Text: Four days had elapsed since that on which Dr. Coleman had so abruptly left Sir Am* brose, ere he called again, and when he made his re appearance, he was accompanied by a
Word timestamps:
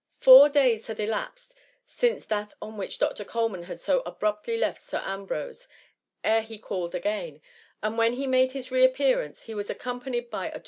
Four 0.17 0.49
days 0.49 0.87
had 0.87 0.99
elapsed 0.99 1.53
since 1.85 2.25
that 2.25 2.55
on 2.59 2.75
which 2.75 2.97
Dr. 2.97 3.23
Coleman 3.23 3.65
had 3.65 3.79
so 3.79 3.99
abruptly 4.03 4.57
left 4.57 4.81
Sir 4.81 4.97
Am* 5.05 5.27
brose, 5.27 5.67
ere 6.23 6.41
he 6.41 6.57
called 6.57 6.95
again, 6.95 7.39
and 7.83 7.99
when 7.99 8.13
he 8.13 8.25
made 8.25 8.53
his 8.53 8.71
re 8.71 8.83
appearance, 8.83 9.43
he 9.43 9.53
was 9.53 9.69
accompanied 9.69 10.31
by 10.31 10.49
a 10.49 10.59